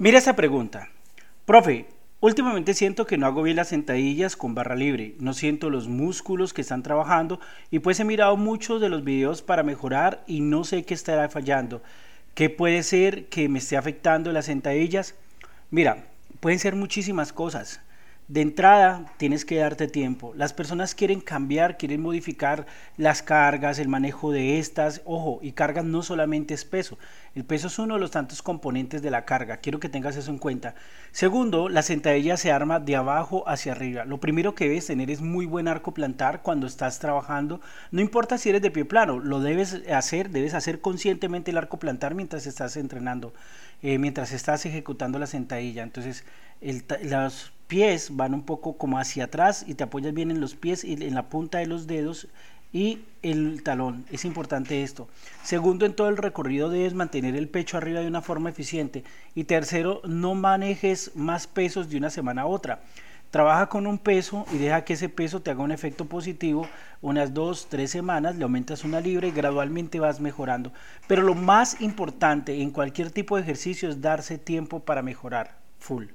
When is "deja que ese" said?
64.56-65.10